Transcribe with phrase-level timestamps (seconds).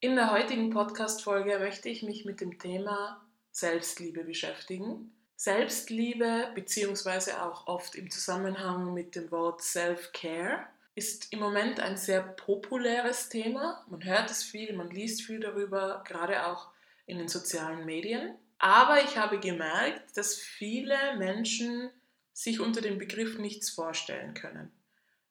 [0.00, 5.12] In der heutigen Podcast-Folge möchte ich mich mit dem Thema Selbstliebe beschäftigen.
[5.34, 10.64] Selbstliebe, beziehungsweise auch oft im Zusammenhang mit dem Wort Self-Care,
[10.94, 13.84] ist im Moment ein sehr populäres Thema.
[13.90, 16.68] Man hört es viel, man liest viel darüber, gerade auch
[17.06, 18.36] in den sozialen Medien.
[18.58, 21.90] Aber ich habe gemerkt, dass viele Menschen
[22.32, 24.70] sich unter dem Begriff nichts vorstellen können.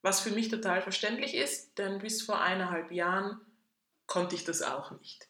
[0.01, 3.39] Was für mich total verständlich ist, denn bis vor eineinhalb Jahren
[4.07, 5.27] konnte ich das auch nicht.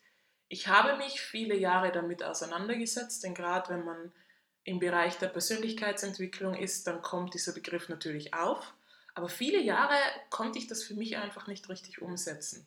[0.50, 4.14] Ich habe mich viele Jahre damit auseinandergesetzt, denn gerade wenn man
[4.64, 8.74] im Bereich der Persönlichkeitsentwicklung ist, dann kommt dieser Begriff natürlich auf.
[9.14, 9.96] Aber viele Jahre
[10.30, 12.66] konnte ich das für mich einfach nicht richtig umsetzen.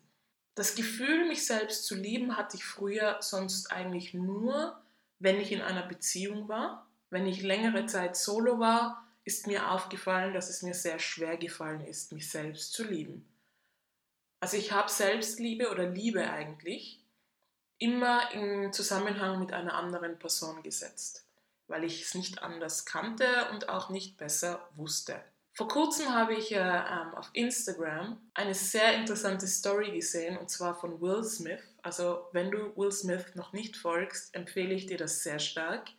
[0.55, 4.79] Das Gefühl, mich selbst zu lieben, hatte ich früher sonst eigentlich nur,
[5.19, 6.87] wenn ich in einer Beziehung war.
[7.09, 11.81] Wenn ich längere Zeit solo war, ist mir aufgefallen, dass es mir sehr schwer gefallen
[11.81, 13.25] ist, mich selbst zu lieben.
[14.41, 16.99] Also ich habe Selbstliebe oder Liebe eigentlich
[17.77, 21.25] immer im Zusammenhang mit einer anderen Person gesetzt,
[21.67, 25.21] weil ich es nicht anders kannte und auch nicht besser wusste.
[25.53, 30.79] Vor kurzem habe ich äh, ähm, auf Instagram eine sehr interessante Story gesehen und zwar
[30.79, 31.61] von Will Smith.
[31.83, 35.89] Also wenn du Will Smith noch nicht folgst, empfehle ich dir das sehr stark.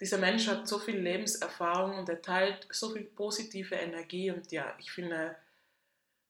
[0.00, 4.74] Dieser Mensch hat so viel Lebenserfahrung und er teilt so viel positive Energie und ja,
[4.78, 5.36] ich finde,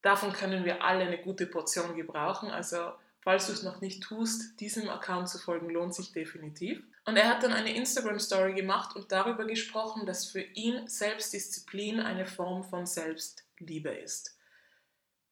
[0.02, 2.50] davon können wir alle eine gute Portion gebrauchen.
[2.50, 6.82] Also falls du es noch nicht tust, diesem Account zu folgen lohnt sich definitiv.
[7.04, 12.26] Und er hat dann eine Instagram-Story gemacht und darüber gesprochen, dass für ihn Selbstdisziplin eine
[12.26, 14.36] Form von Selbstliebe ist.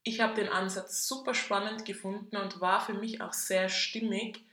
[0.03, 4.45] Ich habe den Ansatz super spannend gefunden und war für mich auch sehr stimmig,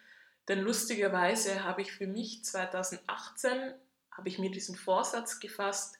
[0.48, 3.74] denn lustigerweise habe ich für mich 2018
[4.12, 6.00] habe ich mir diesen Vorsatz gefasst,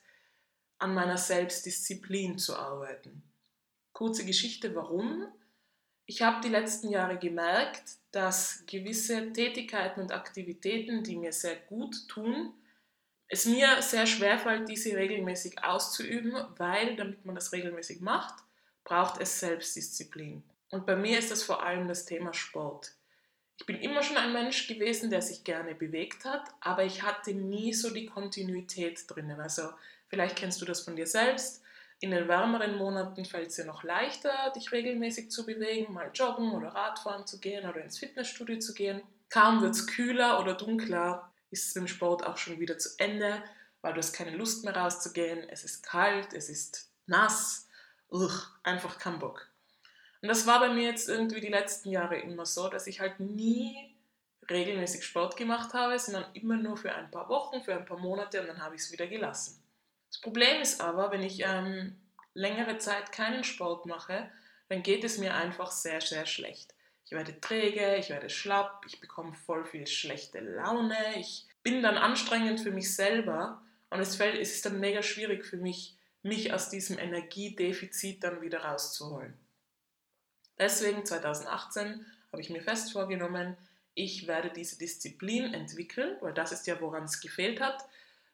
[0.78, 3.22] an meiner Selbstdisziplin zu arbeiten.
[3.98, 5.26] Kurze Geschichte, warum?
[6.06, 7.82] Ich habe die letzten Jahre gemerkt,
[8.12, 12.54] dass gewisse Tätigkeiten und Aktivitäten, die mir sehr gut tun,
[13.26, 18.44] es mir sehr schwer fällt, diese regelmäßig auszuüben, weil damit man das regelmäßig macht,
[18.84, 20.44] braucht es Selbstdisziplin.
[20.70, 22.92] Und bei mir ist das vor allem das Thema Sport.
[23.58, 27.34] Ich bin immer schon ein Mensch gewesen, der sich gerne bewegt hat, aber ich hatte
[27.34, 29.40] nie so die Kontinuität drinnen.
[29.40, 29.70] Also
[30.06, 31.64] vielleicht kennst du das von dir selbst.
[32.00, 36.52] In den wärmeren Monaten fällt es dir noch leichter, dich regelmäßig zu bewegen, mal joggen
[36.52, 39.02] oder Radfahren zu gehen oder ins Fitnessstudio zu gehen.
[39.30, 43.42] Kaum wird es kühler oder dunkler, ist es im Sport auch schon wieder zu Ende,
[43.82, 45.48] weil du hast keine Lust mehr rauszugehen.
[45.48, 47.68] Es ist kalt, es ist nass.
[48.10, 49.48] Uch, einfach kein Bock.
[50.22, 53.18] Und das war bei mir jetzt irgendwie die letzten Jahre immer so, dass ich halt
[53.18, 53.94] nie
[54.48, 58.40] regelmäßig Sport gemacht habe, sondern immer nur für ein paar Wochen, für ein paar Monate
[58.40, 59.62] und dann habe ich es wieder gelassen.
[60.08, 61.96] Das Problem ist aber, wenn ich ähm,
[62.34, 64.30] längere Zeit keinen Sport mache,
[64.68, 66.74] dann geht es mir einfach sehr, sehr schlecht.
[67.04, 71.96] Ich werde träge, ich werde schlapp, ich bekomme voll viel schlechte Laune, ich bin dann
[71.96, 76.52] anstrengend für mich selber und es, fällt, es ist dann mega schwierig für mich, mich
[76.52, 79.34] aus diesem Energiedefizit dann wieder rauszuholen.
[80.58, 83.56] Deswegen 2018 habe ich mir fest vorgenommen,
[83.94, 87.84] ich werde diese Disziplin entwickeln, weil das ist ja, woran es gefehlt hat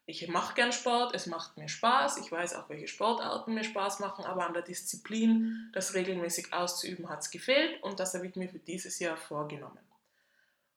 [0.06, 4.00] ich mache gern Sport, es macht mir Spaß, ich weiß auch, welche Sportarten mir Spaß
[4.00, 8.36] machen, aber an der Disziplin, das regelmäßig auszuüben, hat es gefehlt und das habe ich
[8.36, 9.78] mir für dieses Jahr vorgenommen.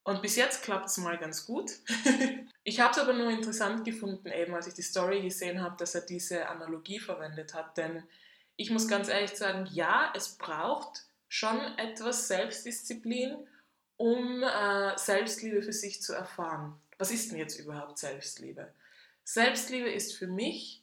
[0.03, 1.71] Und bis jetzt klappt es mal ganz gut.
[2.63, 5.95] ich habe es aber nur interessant gefunden, eben als ich die Story gesehen habe, dass
[5.95, 8.03] er diese Analogie verwendet hat, denn
[8.55, 13.35] ich muss ganz ehrlich sagen, ja, es braucht schon etwas Selbstdisziplin,
[13.97, 16.79] um äh, Selbstliebe für sich zu erfahren.
[16.97, 18.71] Was ist denn jetzt überhaupt Selbstliebe?
[19.29, 20.81] Selbstliebe ist für mich,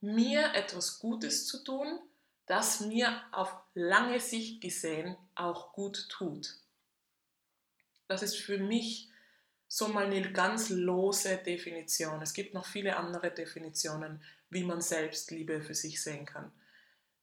[0.00, 2.00] mir etwas Gutes zu tun,
[2.44, 6.56] das mir auf lange Sicht gesehen auch gut tut.
[8.08, 9.10] Das ist für mich
[9.68, 12.20] so mal eine ganz lose Definition.
[12.20, 16.50] Es gibt noch viele andere Definitionen, wie man Selbstliebe für sich sehen kann.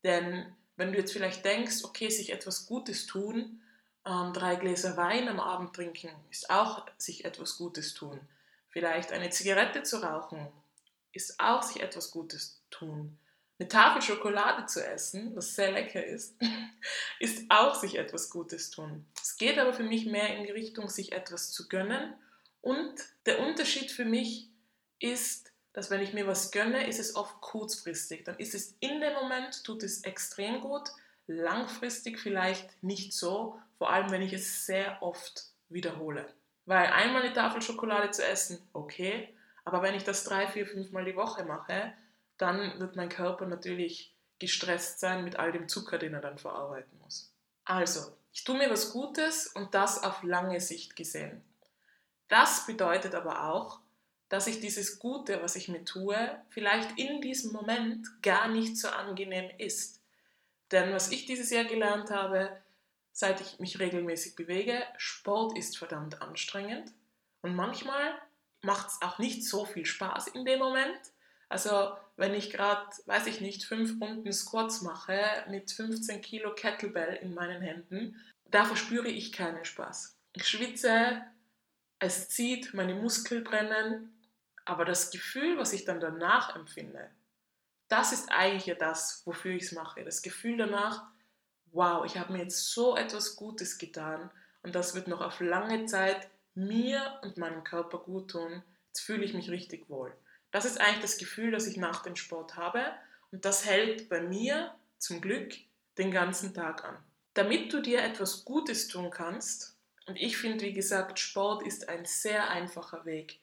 [0.06, 3.62] Denn wenn du jetzt vielleicht denkst, okay, sich etwas Gutes tun,
[4.06, 8.22] ähm, drei Gläser Wein am Abend trinken, ist auch sich etwas Gutes tun.
[8.69, 10.48] Vielleicht eine Zigarette zu rauchen
[11.13, 13.18] ist auch sich etwas Gutes tun.
[13.60, 16.36] Eine Tafel Schokolade zu essen, was sehr lecker ist,
[17.19, 19.06] ist auch sich etwas Gutes tun.
[19.22, 22.16] Es geht aber für mich mehr in die Richtung, sich etwas zu gönnen.
[22.62, 24.50] Und der Unterschied für mich
[25.00, 28.25] ist, dass wenn ich mir was gönne, ist es oft kurzfristig.
[28.25, 30.90] Dann ist es in dem Moment, tut es extrem gut,
[31.28, 36.28] langfristig vielleicht nicht so, vor allem wenn ich es sehr oft wiederhole.
[36.66, 40.92] Weil einmal eine Tafel Schokolade zu essen, okay, aber wenn ich das drei, vier, fünf
[40.92, 41.94] Mal die Woche mache,
[42.38, 46.98] dann wird mein Körper natürlich gestresst sein mit all dem Zucker, den er dann verarbeiten
[47.00, 47.31] muss.
[47.63, 51.44] Also, Ich tue mir was Gutes und das auf lange Sicht gesehen.
[52.30, 53.81] Das bedeutet aber auch,
[54.30, 58.88] dass ich dieses Gute, was ich mir tue, vielleicht in diesem Moment gar nicht so
[58.88, 60.00] angenehm ist.
[60.72, 62.50] Denn was ich dieses Jahr gelernt habe,
[63.12, 66.94] seit ich mich regelmäßig bewege, Sport ist verdammt anstrengend
[67.42, 68.14] und manchmal
[68.62, 71.00] macht es auch nicht so viel Spaß in dem Moment.
[71.50, 75.19] Also wenn ich gerade, weiß ich nicht, fünf Runden Squats mache
[75.50, 80.18] mit 15 Kilo Kettlebell in meinen Händen, da verspüre ich keinen Spaß.
[80.34, 81.22] Ich schwitze,
[82.00, 84.13] es zieht, meine Muskeln brennen,
[84.66, 87.10] aber das Gefühl, was ich dann danach empfinde,
[87.88, 90.04] das ist eigentlich ja das, wofür ich es mache.
[90.06, 91.04] Das Gefühl danach,
[91.74, 94.31] wow, ich habe mir jetzt so etwas Gutes getan
[94.64, 98.63] und das wird noch auf lange Zeit mir und meinem Körper gut tun.
[98.88, 100.13] Jetzt fühle ich mich richtig wohl.
[100.51, 102.83] Das ist eigentlich das Gefühl, das ich nach dem Sport habe
[103.31, 105.53] und das hält bei mir zum Glück
[105.98, 106.98] den ganzen Tag an.
[107.33, 109.77] Damit du dir etwas Gutes tun kannst,
[110.07, 113.39] und ich finde, wie gesagt, Sport ist ein sehr einfacher Weg,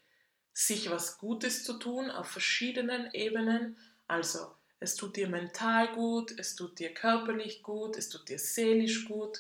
[0.53, 3.77] sich was Gutes zu tun auf verschiedenen Ebenen.
[4.07, 9.07] Also es tut dir mental gut, es tut dir körperlich gut, es tut dir seelisch
[9.07, 9.39] gut.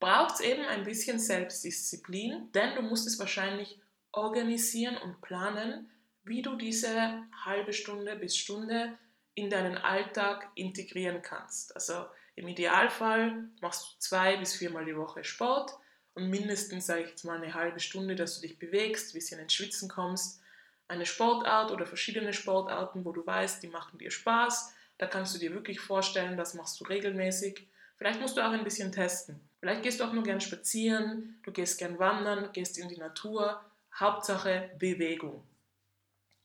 [0.00, 3.80] Braucht es eben ein bisschen Selbstdisziplin, denn du musst es wahrscheinlich
[4.12, 5.90] organisieren und planen,
[6.24, 8.96] wie du diese halbe Stunde bis Stunde
[9.34, 11.74] in deinen Alltag integrieren kannst.
[11.74, 12.06] Also
[12.36, 15.72] im Idealfall machst du zwei bis viermal die Woche Sport
[16.14, 19.40] und mindestens, sage ich jetzt mal, eine halbe Stunde, dass du dich bewegst, ein bisschen
[19.40, 20.40] ins Schwitzen kommst
[20.88, 24.72] eine Sportart oder verschiedene Sportarten, wo du weißt, die machen dir Spaß.
[24.96, 27.68] Da kannst du dir wirklich vorstellen, das machst du regelmäßig.
[27.96, 29.47] Vielleicht musst du auch ein bisschen testen.
[29.60, 33.60] Vielleicht gehst du auch nur gern spazieren, du gehst gern wandern, gehst in die Natur.
[33.98, 35.42] Hauptsache Bewegung.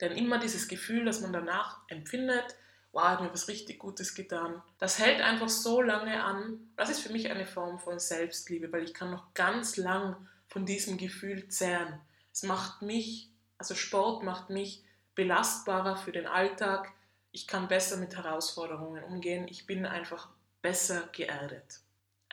[0.02, 2.56] Denn immer dieses Gefühl, das man danach empfindet,
[2.94, 6.72] wow, hat mir was richtig Gutes getan, das hält einfach so lange an.
[6.76, 10.16] Das ist für mich eine Form von Selbstliebe, weil ich kann noch ganz lang
[10.48, 12.02] von diesem Gefühl zehren.
[12.32, 13.34] Es macht mich
[13.64, 14.84] also Sport macht mich
[15.16, 16.92] belastbarer für den Alltag.
[17.32, 19.48] Ich kann besser mit Herausforderungen umgehen.
[19.48, 20.28] Ich bin einfach
[20.62, 21.80] besser geerdet.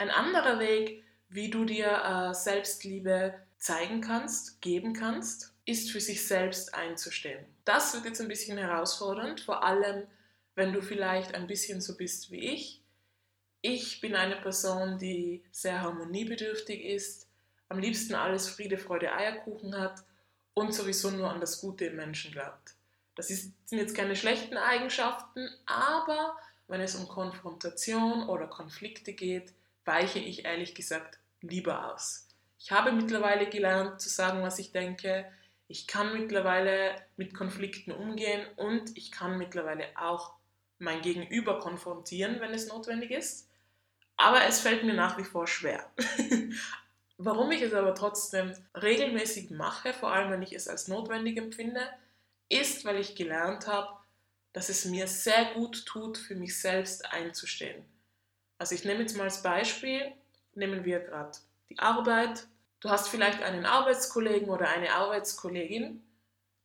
[0.01, 6.27] Ein anderer Weg, wie du dir äh, Selbstliebe zeigen kannst, geben kannst, ist für sich
[6.27, 7.45] selbst einzustehen.
[7.67, 10.07] Das wird jetzt ein bisschen herausfordernd, vor allem
[10.55, 12.81] wenn du vielleicht ein bisschen so bist wie ich.
[13.61, 17.29] Ich bin eine Person, die sehr harmoniebedürftig ist,
[17.69, 20.03] am liebsten alles Friede, Freude, Eierkuchen hat
[20.55, 22.75] und sowieso nur an das Gute im Menschen glaubt.
[23.17, 26.39] Das ist, sind jetzt keine schlechten Eigenschaften, aber
[26.69, 29.53] wenn es um Konfrontation oder Konflikte geht,
[29.85, 32.29] weiche ich ehrlich gesagt lieber aus.
[32.59, 35.25] Ich habe mittlerweile gelernt zu sagen, was ich denke.
[35.69, 40.35] Ich kann mittlerweile mit Konflikten umgehen und ich kann mittlerweile auch
[40.79, 43.49] mein Gegenüber konfrontieren, wenn es notwendig ist.
[44.17, 45.91] Aber es fällt mir nach wie vor schwer.
[47.17, 51.87] Warum ich es aber trotzdem regelmäßig mache, vor allem wenn ich es als notwendig empfinde,
[52.49, 53.89] ist, weil ich gelernt habe,
[54.53, 57.85] dass es mir sehr gut tut, für mich selbst einzustehen.
[58.61, 60.13] Also ich nehme jetzt mal als Beispiel,
[60.55, 61.39] nehmen wir gerade
[61.71, 62.47] die Arbeit.
[62.81, 66.03] Du hast vielleicht einen Arbeitskollegen oder eine Arbeitskollegin,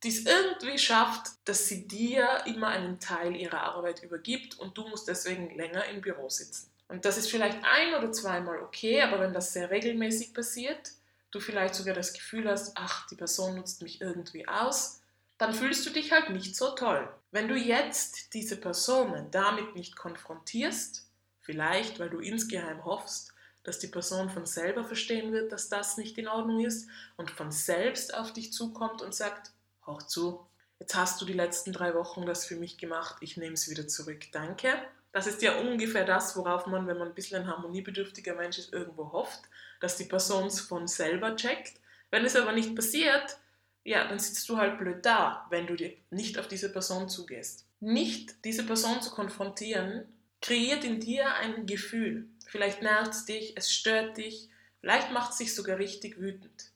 [0.04, 4.86] die es irgendwie schafft, dass sie dir immer einen Teil ihrer Arbeit übergibt und du
[4.90, 6.70] musst deswegen länger im Büro sitzen.
[6.90, 10.92] Und das ist vielleicht ein oder zweimal okay, aber wenn das sehr regelmäßig passiert,
[11.32, 15.02] du vielleicht sogar das Gefühl hast, ach, die Person nutzt mich irgendwie aus,
[15.38, 17.08] dann fühlst du dich halt nicht so toll.
[17.32, 21.05] Wenn du jetzt diese Personen damit nicht konfrontierst,
[21.46, 23.34] vielleicht weil du insgeheim hoffst,
[23.64, 26.88] dass die Person von selber verstehen wird, dass das nicht in Ordnung ist
[27.18, 29.52] und von selbst auf dich zukommt und sagt,
[29.86, 30.46] hoch zu,
[30.80, 33.88] jetzt hast du die letzten drei Wochen das für mich gemacht, ich nehme es wieder
[33.88, 34.70] zurück, danke.
[35.12, 38.74] Das ist ja ungefähr das, worauf man, wenn man ein bisschen ein harmoniebedürftiger Mensch ist,
[38.74, 39.42] irgendwo hofft,
[39.80, 41.80] dass die Person es von selber checkt.
[42.12, 43.38] Wenn es aber nicht passiert,
[43.86, 45.76] ja, dann sitzt du halt blöd da, wenn du
[46.10, 47.66] nicht auf diese Person zugehst.
[47.80, 50.06] Nicht diese Person zu konfrontieren,
[50.42, 52.28] kreiert in dir ein Gefühl.
[52.48, 54.50] Vielleicht nervt es dich, es stört dich,
[54.80, 56.72] vielleicht macht es dich sogar richtig wütend.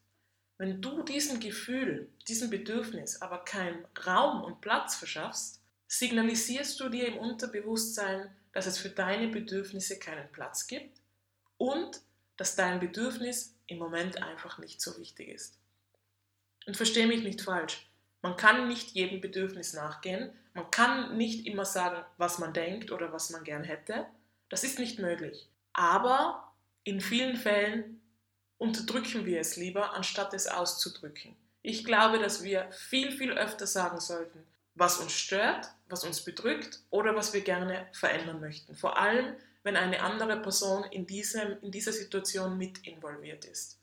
[0.58, 7.08] Wenn du diesem Gefühl, diesem Bedürfnis aber keinen Raum und Platz verschaffst, signalisierst du dir
[7.08, 11.00] im Unterbewusstsein, dass es für deine Bedürfnisse keinen Platz gibt
[11.58, 12.02] und
[12.36, 15.58] dass dein Bedürfnis im Moment einfach nicht so wichtig ist.
[16.66, 17.88] Und verstehe mich nicht falsch.
[18.22, 20.32] Man kann nicht jedem Bedürfnis nachgehen.
[20.60, 24.06] Man kann nicht immer sagen, was man denkt oder was man gern hätte.
[24.50, 25.48] Das ist nicht möglich.
[25.72, 26.52] Aber
[26.84, 28.02] in vielen Fällen
[28.58, 31.34] unterdrücken wir es lieber, anstatt es auszudrücken.
[31.62, 34.44] Ich glaube, dass wir viel, viel öfter sagen sollten,
[34.76, 38.76] was uns stört, was uns bedrückt oder was wir gerne verändern möchten.
[38.76, 43.78] Vor allem, wenn eine andere Person in, diesem, in dieser Situation mit involviert ist.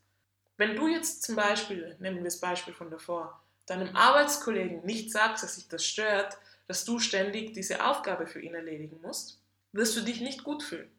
[0.59, 5.42] Wenn du jetzt zum Beispiel, nehmen wir das Beispiel von davor, deinem Arbeitskollegen nicht sagst,
[5.42, 9.40] dass sich das stört, dass du ständig diese Aufgabe für ihn erledigen musst,
[9.73, 10.90] wirst du dich nicht gut fühlen.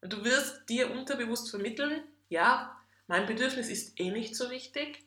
[0.00, 5.02] Und du wirst dir unterbewusst vermitteln, ja, mein Bedürfnis ist eh nicht so wichtig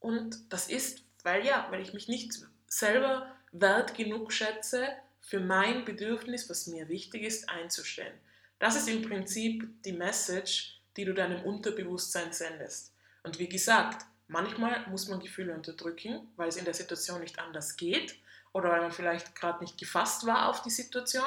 [0.00, 2.32] und das ist, weil ja, weil ich mich nicht
[2.66, 4.88] selber wert genug schätze,
[5.20, 8.18] für mein Bedürfnis, was mir wichtig ist, einzustellen.
[8.58, 12.92] Das ist im Prinzip die Message, die du deinem Unterbewusstsein sendest.
[13.22, 17.76] Und wie gesagt, manchmal muss man Gefühle unterdrücken, weil es in der Situation nicht anders
[17.76, 18.16] geht
[18.52, 21.24] oder weil man vielleicht gerade nicht gefasst war auf die Situation.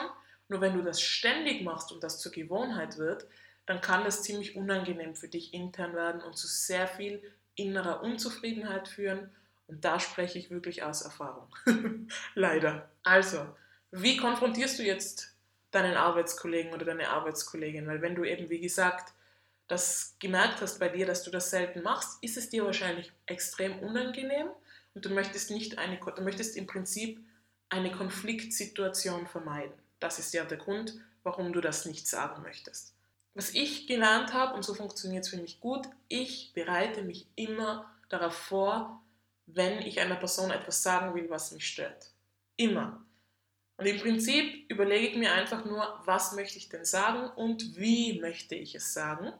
[0.47, 3.25] Nur wenn du das ständig machst und das zur Gewohnheit wird,
[3.65, 7.21] dann kann das ziemlich unangenehm für dich intern werden und zu sehr viel
[7.55, 9.31] innerer Unzufriedenheit führen.
[9.67, 11.47] Und da spreche ich wirklich aus Erfahrung.
[12.35, 12.89] Leider.
[13.03, 13.47] Also,
[13.89, 15.33] wie konfrontierst du jetzt
[15.71, 17.87] deinen Arbeitskollegen oder deine Arbeitskollegin?
[17.87, 19.13] Weil wenn du eben, wie gesagt,
[19.67, 23.79] das gemerkt hast bei dir, dass du das selten machst, ist es dir wahrscheinlich extrem
[23.79, 24.47] unangenehm
[24.95, 27.23] und du möchtest nicht eine, du möchtest im Prinzip
[27.69, 29.73] eine Konfliktsituation vermeiden.
[29.99, 32.95] Das ist ja der Grund, warum du das nicht sagen möchtest.
[33.33, 37.91] Was ich gelernt habe, und so funktioniert es für mich gut, ich bereite mich immer
[38.07, 39.01] darauf vor,
[39.45, 42.11] wenn ich einer Person etwas sagen will, was mich stört.
[42.55, 43.05] Immer.
[43.77, 48.21] Und im Prinzip überlege ich mir einfach nur, was möchte ich denn sagen und wie
[48.21, 49.33] möchte ich es sagen.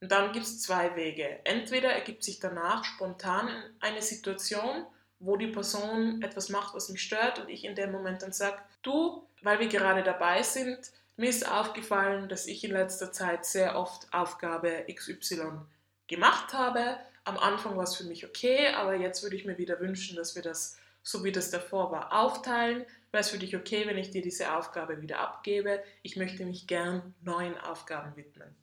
[0.00, 1.40] Und dann gibt es zwei Wege.
[1.44, 3.48] Entweder ergibt sich danach spontan
[3.80, 4.86] eine Situation,
[5.18, 8.58] wo die Person etwas macht, was mich stört und ich in dem Moment dann sage,
[8.82, 10.78] du, weil wir gerade dabei sind,
[11.16, 15.62] mir ist aufgefallen, dass ich in letzter Zeit sehr oft Aufgabe XY
[16.06, 16.96] gemacht habe.
[17.24, 20.36] Am Anfang war es für mich okay, aber jetzt würde ich mir wieder wünschen, dass
[20.36, 22.86] wir das, so wie das davor war, aufteilen.
[23.10, 25.82] Wäre es für dich okay, wenn ich dir diese Aufgabe wieder abgebe?
[26.02, 28.54] Ich möchte mich gern neuen Aufgaben widmen.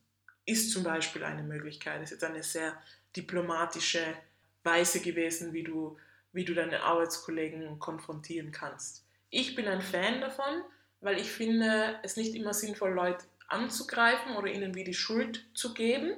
[0.46, 2.02] Ist zum Beispiel eine Möglichkeit.
[2.02, 2.78] Ist jetzt eine sehr
[3.16, 4.04] diplomatische
[4.64, 5.98] Weise gewesen, wie du,
[6.34, 9.06] wie du deine Arbeitskollegen konfrontieren kannst.
[9.30, 10.64] Ich bin ein Fan davon,
[11.02, 15.74] weil ich finde es nicht immer sinnvoll, Leute anzugreifen oder ihnen wie die Schuld zu
[15.74, 16.18] geben,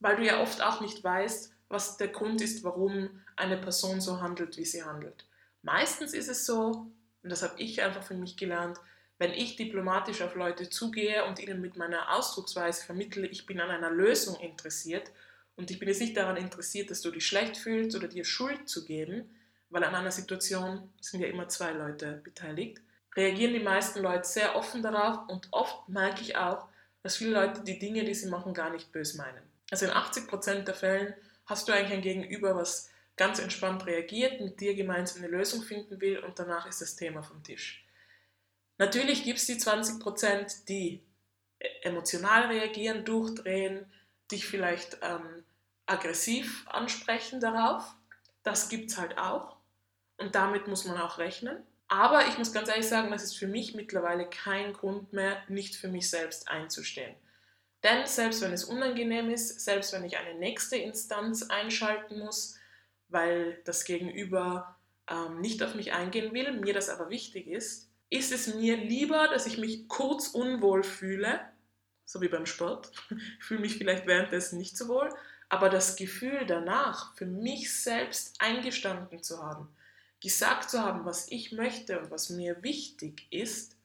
[0.00, 4.20] weil du ja oft auch nicht weißt, was der Grund ist, warum eine Person so
[4.20, 5.26] handelt, wie sie handelt.
[5.62, 6.86] Meistens ist es so,
[7.22, 8.78] und das habe ich einfach für mich gelernt,
[9.18, 13.70] wenn ich diplomatisch auf Leute zugehe und ihnen mit meiner Ausdrucksweise vermittle, ich bin an
[13.70, 15.10] einer Lösung interessiert
[15.56, 18.68] und ich bin jetzt nicht daran interessiert, dass du dich schlecht fühlst oder dir Schuld
[18.68, 19.28] zu geben,
[19.70, 22.80] weil an einer Situation sind ja immer zwei Leute beteiligt,
[23.16, 26.68] reagieren die meisten Leute sehr offen darauf und oft merke ich auch,
[27.02, 29.42] dass viele Leute die Dinge, die sie machen, gar nicht böse meinen.
[29.70, 31.14] Also in 80% der Fällen
[31.46, 36.00] hast du eigentlich ein Gegenüber, was ganz entspannt reagiert, mit dir gemeinsam eine Lösung finden
[36.00, 37.84] will und danach ist das Thema vom Tisch.
[38.78, 41.02] Natürlich gibt es die 20%, die
[41.82, 43.90] emotional reagieren, durchdrehen,
[44.30, 45.44] dich vielleicht ähm,
[45.86, 47.84] aggressiv ansprechen darauf.
[48.42, 49.56] Das gibt es halt auch.
[50.16, 51.58] Und damit muss man auch rechnen.
[51.88, 55.74] Aber ich muss ganz ehrlich sagen, das ist für mich mittlerweile kein Grund mehr, nicht
[55.74, 57.14] für mich selbst einzustehen.
[57.82, 62.56] Denn selbst wenn es unangenehm ist, selbst wenn ich eine nächste Instanz einschalten muss,
[63.08, 64.76] weil das Gegenüber
[65.08, 69.28] ähm, nicht auf mich eingehen will, mir das aber wichtig ist, ist es mir lieber,
[69.28, 71.40] dass ich mich kurz unwohl fühle,
[72.04, 72.90] so wie beim Sport.
[73.38, 75.14] Ich fühle mich vielleicht währenddessen nicht so wohl,
[75.48, 79.68] aber das Gefühl danach, für mich selbst eingestanden zu haben,
[80.20, 83.76] gesagt zu haben, was ich möchte und was mir wichtig ist,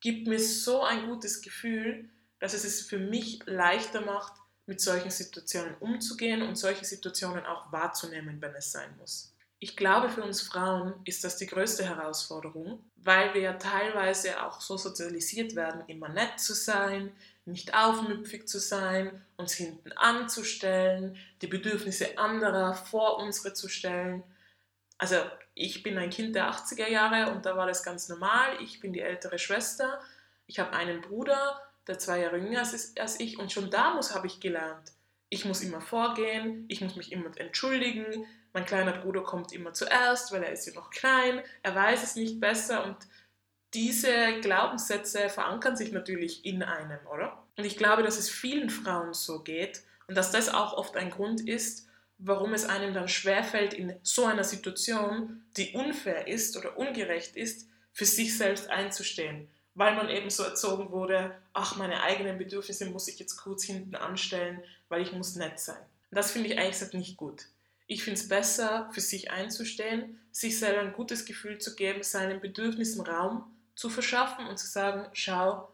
[0.00, 4.32] gibt mir so ein gutes Gefühl, dass es es für mich leichter macht,
[4.66, 9.29] mit solchen Situationen umzugehen und solche Situationen auch wahrzunehmen, wenn es sein muss.
[9.62, 14.60] Ich glaube, für uns Frauen ist das die größte Herausforderung, weil wir ja teilweise auch
[14.62, 17.12] so sozialisiert werden, immer nett zu sein,
[17.44, 24.22] nicht aufmüpfig zu sein, uns hinten anzustellen, die Bedürfnisse anderer vor unsere zu stellen.
[24.96, 25.16] Also
[25.54, 28.56] ich bin ein Kind der 80er Jahre und da war das ganz normal.
[28.62, 30.00] Ich bin die ältere Schwester.
[30.46, 34.26] Ich habe einen Bruder der zwei Jahre jünger ist als ich und schon damals habe
[34.26, 34.92] ich gelernt,
[35.28, 40.32] ich muss immer vorgehen, ich muss mich immer entschuldigen, mein kleiner Bruder kommt immer zuerst,
[40.32, 42.96] weil er ist ja noch klein, er weiß es nicht besser und
[43.74, 47.44] diese Glaubenssätze verankern sich natürlich in einem, oder?
[47.56, 51.10] Und ich glaube, dass es vielen Frauen so geht und dass das auch oft ein
[51.10, 51.86] Grund ist,
[52.18, 57.68] warum es einem dann schwerfällt, in so einer Situation, die unfair ist oder ungerecht ist,
[57.92, 63.08] für sich selbst einzustehen weil man eben so erzogen wurde, ach, meine eigenen Bedürfnisse muss
[63.08, 65.80] ich jetzt kurz hinten anstellen, weil ich muss nett sein.
[66.10, 67.46] Und das finde ich eigentlich nicht gut.
[67.90, 72.40] Ich finde es besser, für sich einzustehen, sich selber ein gutes Gefühl zu geben, seinen
[72.40, 75.72] Bedürfnissen Raum zu verschaffen und zu sagen, schau,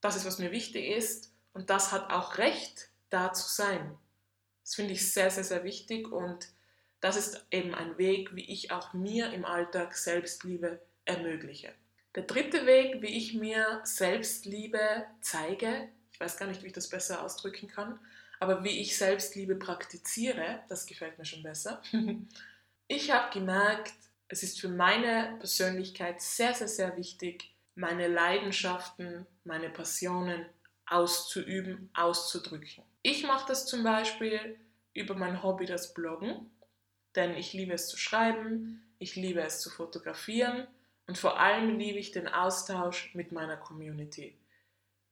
[0.00, 3.96] das ist, was mir wichtig ist und das hat auch Recht, da zu sein.
[4.64, 6.48] Das finde ich sehr, sehr, sehr wichtig und
[7.00, 11.72] das ist eben ein Weg, wie ich auch mir im Alltag Selbstliebe ermögliche.
[12.16, 16.88] Der dritte Weg, wie ich mir Selbstliebe zeige, ich weiß gar nicht, wie ich das
[16.88, 18.00] besser ausdrücken kann,
[18.42, 21.80] aber wie ich Selbstliebe praktiziere, das gefällt mir schon besser.
[22.88, 23.94] Ich habe gemerkt,
[24.28, 30.44] es ist für meine Persönlichkeit sehr, sehr, sehr wichtig, meine Leidenschaften, meine Passionen
[30.84, 32.84] auszuüben, auszudrücken.
[33.00, 34.58] Ich mache das zum Beispiel
[34.92, 36.50] über mein Hobby, das Bloggen,
[37.14, 40.66] denn ich liebe es zu schreiben, ich liebe es zu fotografieren
[41.06, 44.36] und vor allem liebe ich den Austausch mit meiner Community.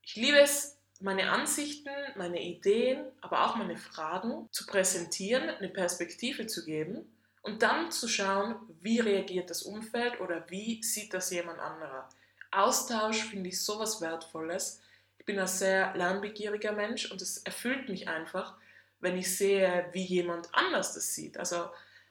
[0.02, 6.47] Ich liebe es, meine Ansichten, meine Ideen, aber auch meine Fragen zu präsentieren, eine Perspektive
[6.47, 7.11] zu geben
[7.42, 12.09] und dann zu schauen, wie reagiert das Umfeld oder wie sieht das jemand anderer.
[12.50, 14.83] Austausch finde ich sowas Wertvolles.
[15.19, 18.54] Ich bin ein sehr lernbegieriger Mensch und es erfüllt mich einfach,
[19.00, 21.38] wenn ich sehe, wie jemand anders das sieht.
[21.38, 21.71] Also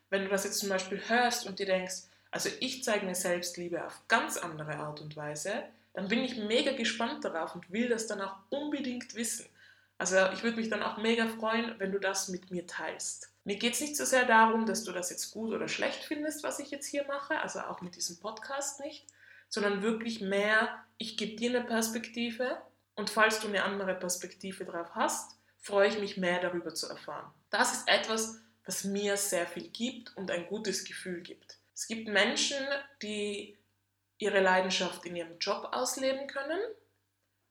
[0.10, 3.86] wenn du das jetzt zum Beispiel hörst und dir denkst, also ich zeige mir Selbstliebe
[3.86, 8.08] auf ganz andere Art und Weise, dann bin ich mega gespannt darauf und will das
[8.08, 9.46] dann auch unbedingt wissen.
[9.98, 13.30] Also ich würde mich dann auch mega freuen, wenn du das mit mir teilst.
[13.44, 16.44] Mir geht es nicht so sehr darum, dass du das jetzt gut oder schlecht findest,
[16.44, 19.06] was ich jetzt hier mache, also auch mit diesem Podcast nicht,
[19.50, 22.58] sondern wirklich mehr, ich gebe dir eine Perspektive
[22.96, 27.30] und falls du eine andere Perspektive drauf hast, freue ich mich mehr darüber zu erfahren.
[27.50, 31.58] Das ist etwas, was mir sehr viel gibt und ein gutes Gefühl gibt.
[31.74, 32.58] Es gibt Menschen,
[33.02, 33.58] die
[34.20, 36.60] ihre Leidenschaft in ihrem Job ausleben können.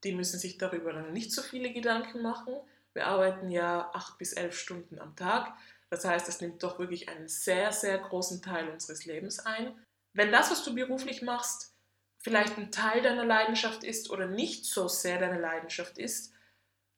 [0.04, 2.54] Die müssen sich darüber dann nicht so viele Gedanken machen.
[2.92, 5.52] Wir arbeiten ja acht bis elf Stunden am Tag.
[5.90, 9.74] Das heißt, es nimmt doch wirklich einen sehr, sehr großen Teil unseres Lebens ein.
[10.12, 11.74] Wenn das, was du beruflich machst,
[12.18, 16.32] vielleicht ein Teil deiner Leidenschaft ist oder nicht so sehr deine Leidenschaft ist,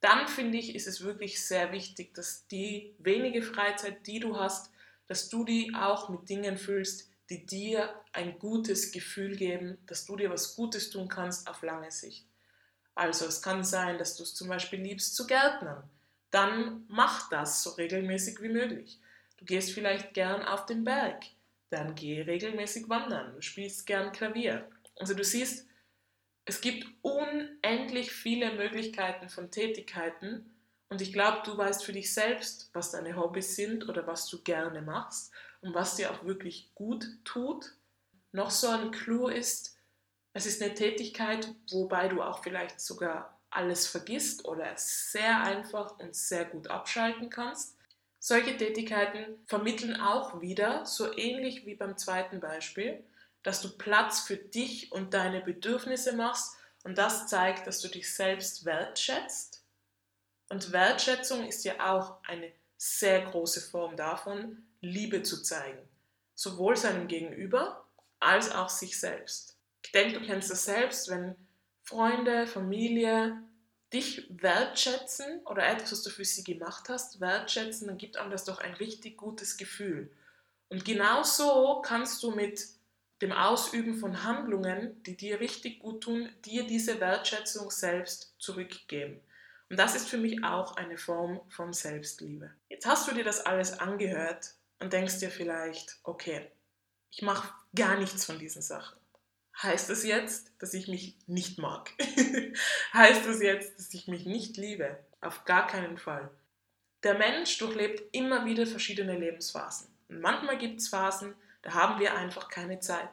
[0.01, 4.73] dann finde ich, ist es wirklich sehr wichtig, dass die wenige Freizeit, die du hast,
[5.07, 10.17] dass du die auch mit Dingen füllst, die dir ein gutes Gefühl geben, dass du
[10.17, 12.27] dir was Gutes tun kannst auf lange Sicht.
[12.95, 15.89] Also es kann sein, dass du es zum Beispiel liebst zu gärtnern.
[16.31, 18.99] Dann mach das so regelmäßig wie möglich.
[19.39, 21.25] Du gehst vielleicht gern auf den Berg.
[21.71, 23.35] Dann geh regelmäßig wandern.
[23.35, 24.69] Du spielst gern Klavier.
[24.97, 25.67] Also du siehst,
[26.45, 30.50] es gibt unendlich viele Möglichkeiten von Tätigkeiten
[30.91, 34.43] und ich glaube, du weißt für dich selbst, was deine Hobbys sind oder was du
[34.43, 37.73] gerne machst und was dir auch wirklich gut tut.
[38.33, 39.79] Noch so ein Clou ist,
[40.33, 45.99] es ist eine Tätigkeit, wobei du auch vielleicht sogar alles vergisst oder es sehr einfach
[45.99, 47.77] und sehr gut abschalten kannst.
[48.19, 53.03] Solche Tätigkeiten vermitteln auch wieder, so ähnlich wie beim zweiten Beispiel,
[53.43, 58.13] dass du Platz für dich und deine Bedürfnisse machst und das zeigt, dass du dich
[58.13, 59.60] selbst wertschätzt.
[60.51, 65.79] Und Wertschätzung ist ja auch eine sehr große Form davon, Liebe zu zeigen.
[66.35, 67.87] Sowohl seinem Gegenüber
[68.19, 69.57] als auch sich selbst.
[69.85, 71.37] Ich denke, du kennst das selbst, wenn
[71.85, 73.43] Freunde, Familie
[73.93, 78.45] dich wertschätzen oder etwas, was du für sie gemacht hast, wertschätzen, dann gibt einem das
[78.45, 80.11] doch ein richtig gutes Gefühl.
[80.69, 82.67] Und genau so kannst du mit
[83.23, 89.21] dem Ausüben von Handlungen, die dir richtig gut tun, dir diese Wertschätzung selbst zurückgeben.
[89.71, 92.51] Und das ist für mich auch eine Form von Selbstliebe.
[92.69, 96.51] Jetzt hast du dir das alles angehört und denkst dir vielleicht, okay,
[97.11, 98.99] ich mache gar nichts von diesen Sachen.
[99.63, 101.93] Heißt das jetzt, dass ich mich nicht mag?
[102.95, 104.99] heißt das jetzt, dass ich mich nicht liebe?
[105.21, 106.31] Auf gar keinen Fall.
[107.03, 109.89] Der Mensch durchlebt immer wieder verschiedene Lebensphasen.
[110.09, 113.11] Und manchmal gibt es Phasen, da haben wir einfach keine Zeit.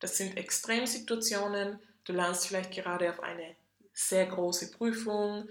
[0.00, 1.80] Das sind Extremsituationen.
[2.04, 3.56] Du lernst vielleicht gerade auf eine
[3.92, 5.48] sehr große Prüfung.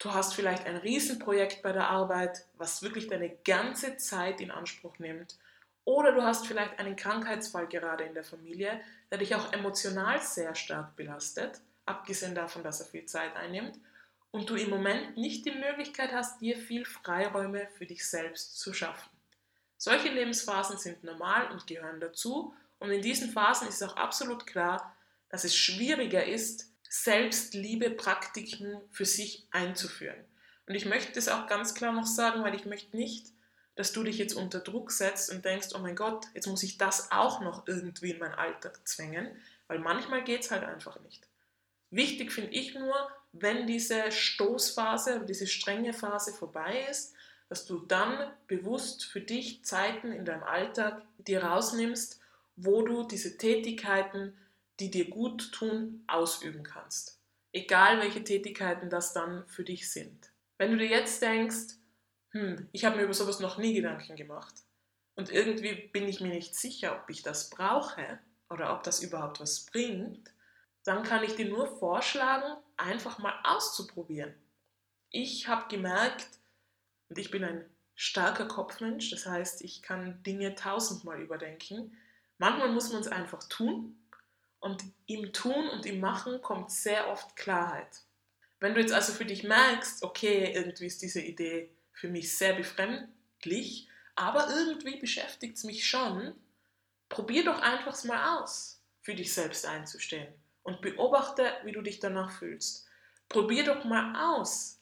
[0.00, 4.98] Du hast vielleicht ein Riesenprojekt bei der Arbeit, was wirklich deine ganze Zeit in Anspruch
[4.98, 5.36] nimmt.
[5.84, 10.54] Oder du hast vielleicht einen Krankheitsfall gerade in der Familie, der dich auch emotional sehr
[10.54, 13.78] stark belastet, abgesehen davon, dass er viel Zeit einnimmt,
[14.30, 18.72] und du im Moment nicht die Möglichkeit hast, dir viel Freiräume für dich selbst zu
[18.72, 19.10] schaffen.
[19.76, 22.54] Solche Lebensphasen sind normal und gehören dazu.
[22.78, 24.96] Und in diesen Phasen ist auch absolut klar,
[25.30, 30.18] dass es schwieriger ist, Selbstliebe-Praktiken für sich einzuführen.
[30.66, 33.28] Und ich möchte das auch ganz klar noch sagen, weil ich möchte nicht,
[33.76, 36.78] dass du dich jetzt unter Druck setzt und denkst, oh mein Gott, jetzt muss ich
[36.78, 39.28] das auch noch irgendwie in meinen Alltag zwängen,
[39.68, 41.26] weil manchmal geht es halt einfach nicht.
[41.90, 42.94] Wichtig finde ich nur,
[43.32, 47.14] wenn diese Stoßphase, diese strenge Phase vorbei ist,
[47.48, 52.20] dass du dann bewusst für dich Zeiten in deinem Alltag dir rausnimmst,
[52.56, 54.36] wo du diese Tätigkeiten,
[54.80, 57.20] die dir gut tun, ausüben kannst.
[57.52, 60.32] Egal welche Tätigkeiten das dann für dich sind.
[60.56, 61.74] Wenn du dir jetzt denkst,
[62.30, 64.54] hm, ich habe mir über sowas noch nie Gedanken gemacht
[65.16, 69.40] und irgendwie bin ich mir nicht sicher, ob ich das brauche oder ob das überhaupt
[69.40, 70.32] was bringt,
[70.84, 74.34] dann kann ich dir nur vorschlagen, einfach mal auszuprobieren.
[75.10, 76.28] Ich habe gemerkt,
[77.08, 77.64] und ich bin ein
[77.94, 81.96] starker Kopfmensch, das heißt, ich kann Dinge tausendmal überdenken.
[82.38, 84.00] Manchmal muss man es einfach tun
[84.60, 88.02] und im Tun und im Machen kommt sehr oft Klarheit.
[88.60, 92.54] Wenn du jetzt also für dich merkst, okay, irgendwie ist diese Idee für mich sehr
[92.54, 96.34] befremdlich, aber irgendwie beschäftigt es mich schon,
[97.08, 100.28] probier doch einfach mal aus, für dich selbst einzustehen
[100.62, 102.86] und beobachte, wie du dich danach fühlst.
[103.28, 104.78] Probier doch mal aus,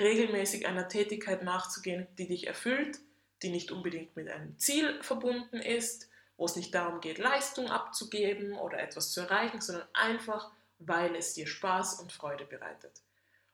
[0.00, 2.98] regelmäßig einer Tätigkeit nachzugehen, die dich erfüllt,
[3.42, 8.54] die nicht unbedingt mit einem Ziel verbunden ist, wo es nicht darum geht, Leistung abzugeben
[8.54, 13.02] oder etwas zu erreichen, sondern einfach, weil es dir Spaß und Freude bereitet.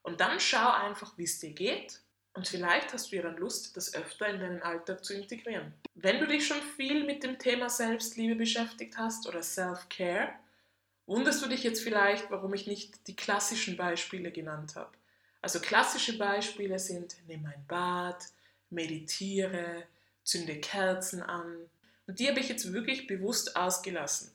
[0.01, 2.01] Und dann schau einfach, wie es dir geht
[2.33, 5.73] und vielleicht hast du ja dann Lust, das öfter in deinen Alltag zu integrieren.
[5.95, 10.33] Wenn du dich schon viel mit dem Thema Selbstliebe beschäftigt hast oder Self-Care,
[11.05, 14.91] wunderst du dich jetzt vielleicht, warum ich nicht die klassischen Beispiele genannt habe.
[15.41, 18.23] Also klassische Beispiele sind, nimm ein Bad,
[18.69, 19.83] meditiere,
[20.23, 21.69] zünde Kerzen an.
[22.09, 24.31] Und die habe ich jetzt wirklich bewusst ausgelassen.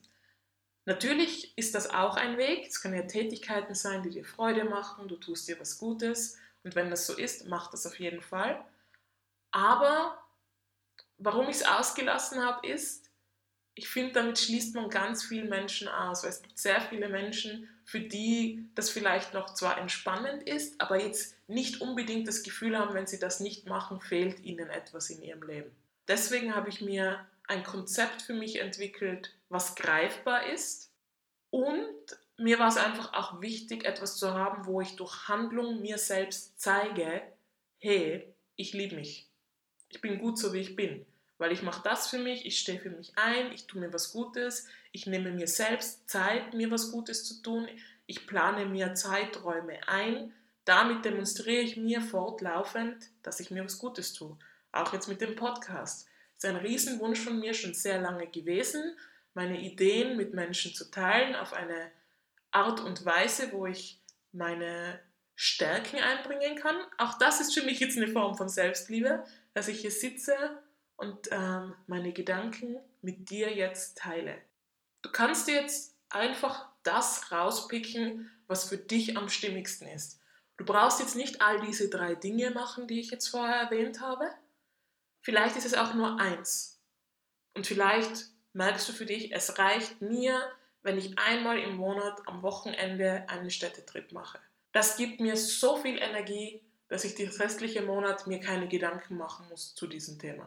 [0.84, 2.68] Natürlich ist das auch ein Weg.
[2.68, 6.38] Es können ja Tätigkeiten sein, die dir Freude machen, du tust dir was Gutes.
[6.62, 8.64] Und wenn das so ist, mach das auf jeden Fall.
[9.50, 10.22] Aber
[11.18, 13.10] warum ich es ausgelassen habe, ist,
[13.74, 16.22] ich finde, damit schließt man ganz viele Menschen aus.
[16.22, 21.02] Weil es gibt sehr viele Menschen, für die das vielleicht noch zwar entspannend ist, aber
[21.02, 25.20] jetzt nicht unbedingt das Gefühl haben, wenn sie das nicht machen, fehlt ihnen etwas in
[25.22, 25.72] ihrem Leben.
[26.06, 30.90] Deswegen habe ich mir ein Konzept für mich entwickelt, was greifbar ist.
[31.50, 31.94] Und
[32.36, 36.58] mir war es einfach auch wichtig, etwas zu haben, wo ich durch Handlung mir selbst
[36.60, 37.22] zeige,
[37.78, 39.28] hey, ich liebe mich.
[39.88, 41.06] Ich bin gut so, wie ich bin
[41.38, 44.12] weil ich mache das für mich, ich stehe für mich ein, ich tue mir was
[44.12, 47.68] Gutes, ich nehme mir selbst Zeit, mir was Gutes zu tun,
[48.06, 50.32] ich plane mir Zeiträume ein,
[50.64, 54.38] damit demonstriere ich mir fortlaufend, dass ich mir was Gutes tue.
[54.72, 56.08] Auch jetzt mit dem Podcast.
[56.44, 58.98] Ist ein Riesenwunsch von mir schon sehr lange gewesen,
[59.32, 61.90] meine Ideen mit Menschen zu teilen auf eine
[62.50, 63.98] Art und Weise, wo ich
[64.32, 65.00] meine
[65.36, 66.76] Stärken einbringen kann.
[66.98, 70.34] Auch das ist für mich jetzt eine Form von Selbstliebe, dass ich hier sitze
[70.96, 74.36] und ähm, meine Gedanken mit dir jetzt teile.
[75.00, 80.20] Du kannst jetzt einfach das rauspicken, was für dich am stimmigsten ist.
[80.58, 84.28] Du brauchst jetzt nicht all diese drei Dinge machen, die ich jetzt vorher erwähnt habe.
[85.24, 86.78] Vielleicht ist es auch nur eins.
[87.54, 90.38] Und vielleicht merkst du für dich, es reicht mir,
[90.82, 94.38] wenn ich einmal im Monat am Wochenende einen Städtetrip mache.
[94.72, 99.48] Das gibt mir so viel Energie, dass ich den restlichen Monat mir keine Gedanken machen
[99.48, 100.46] muss zu diesem Thema.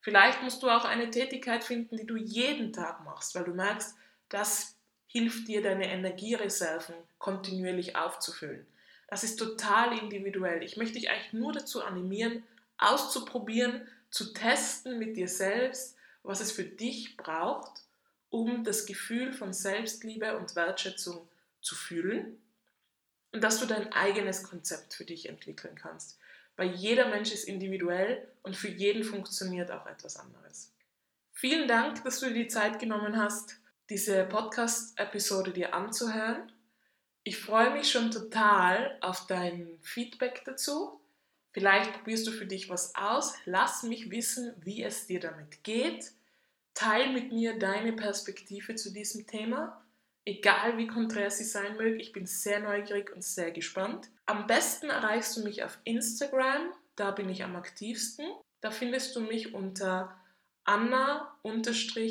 [0.00, 3.96] Vielleicht musst du auch eine Tätigkeit finden, die du jeden Tag machst, weil du merkst,
[4.28, 4.76] das
[5.08, 8.66] hilft dir, deine Energiereserven kontinuierlich aufzufüllen.
[9.08, 10.62] Das ist total individuell.
[10.62, 12.44] Ich möchte dich eigentlich nur dazu animieren,
[12.78, 17.82] auszuprobieren, zu testen mit dir selbst, was es für dich braucht,
[18.30, 21.28] um das Gefühl von Selbstliebe und Wertschätzung
[21.60, 22.38] zu fühlen
[23.32, 26.18] und dass du dein eigenes Konzept für dich entwickeln kannst
[26.56, 30.72] weil jeder Mensch ist individuell und für jeden funktioniert auch etwas anderes.
[31.32, 33.58] Vielen Dank, dass du dir die Zeit genommen hast,
[33.90, 36.50] diese Podcast-Episode dir anzuhören.
[37.24, 40.98] Ich freue mich schon total auf dein Feedback dazu.
[41.56, 43.34] Vielleicht probierst du für dich was aus.
[43.46, 46.12] Lass mich wissen, wie es dir damit geht.
[46.74, 49.82] Teil mit mir deine Perspektive zu diesem Thema
[50.26, 51.96] egal wie konträr sie sein möge.
[51.96, 54.10] Ich bin sehr neugierig und sehr gespannt.
[54.26, 58.26] Am besten erreichst du mich auf Instagram, da bin ich am aktivsten.
[58.60, 60.14] Da findest du mich unter
[60.64, 62.02] Anna-Ovo-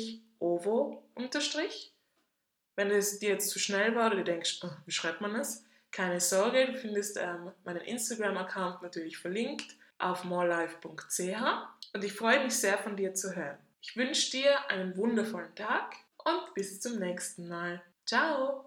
[2.74, 5.65] Wenn es dir jetzt zu schnell war oder du denkst, oh, wie schreibt man das?
[5.90, 11.20] Keine Sorge, du findest ähm, meinen Instagram-Account natürlich verlinkt auf morelife.ch
[11.94, 13.58] und ich freue mich sehr von dir zu hören.
[13.80, 17.82] Ich wünsche dir einen wundervollen Tag und bis zum nächsten Mal.
[18.04, 18.66] Ciao!